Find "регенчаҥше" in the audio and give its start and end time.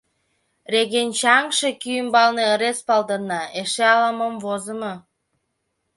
0.73-1.69